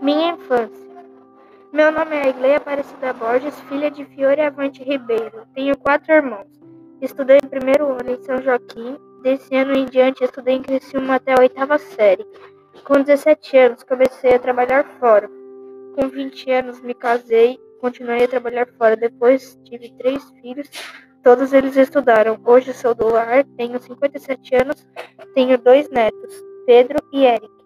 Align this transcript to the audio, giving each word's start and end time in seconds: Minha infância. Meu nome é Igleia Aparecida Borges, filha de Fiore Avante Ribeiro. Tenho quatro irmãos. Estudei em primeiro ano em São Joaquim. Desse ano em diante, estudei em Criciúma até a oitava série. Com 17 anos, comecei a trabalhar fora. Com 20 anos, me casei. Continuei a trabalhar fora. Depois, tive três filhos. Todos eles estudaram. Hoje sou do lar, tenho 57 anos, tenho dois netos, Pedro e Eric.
Minha 0.00 0.32
infância. 0.34 0.88
Meu 1.72 1.90
nome 1.90 2.14
é 2.16 2.28
Igleia 2.28 2.58
Aparecida 2.58 3.12
Borges, 3.12 3.58
filha 3.68 3.90
de 3.90 4.04
Fiore 4.04 4.40
Avante 4.40 4.82
Ribeiro. 4.82 5.46
Tenho 5.54 5.76
quatro 5.76 6.12
irmãos. 6.12 6.46
Estudei 7.02 7.38
em 7.42 7.48
primeiro 7.48 7.86
ano 7.86 8.10
em 8.10 8.22
São 8.22 8.40
Joaquim. 8.40 8.96
Desse 9.22 9.56
ano 9.56 9.76
em 9.76 9.86
diante, 9.86 10.22
estudei 10.22 10.54
em 10.54 10.62
Criciúma 10.62 11.16
até 11.16 11.32
a 11.32 11.40
oitava 11.40 11.78
série. 11.78 12.24
Com 12.84 13.02
17 13.02 13.56
anos, 13.56 13.82
comecei 13.82 14.34
a 14.34 14.38
trabalhar 14.38 14.84
fora. 15.00 15.28
Com 15.96 16.08
20 16.08 16.50
anos, 16.52 16.80
me 16.80 16.94
casei. 16.94 17.58
Continuei 17.80 18.24
a 18.24 18.28
trabalhar 18.28 18.68
fora. 18.78 18.96
Depois, 18.96 19.58
tive 19.64 19.90
três 19.98 20.22
filhos. 20.40 20.70
Todos 21.24 21.52
eles 21.52 21.76
estudaram. 21.76 22.40
Hoje 22.44 22.72
sou 22.72 22.94
do 22.94 23.08
lar, 23.08 23.44
tenho 23.56 23.78
57 23.80 24.54
anos, 24.54 24.88
tenho 25.34 25.58
dois 25.58 25.90
netos, 25.90 26.34
Pedro 26.64 26.98
e 27.12 27.26
Eric. 27.26 27.57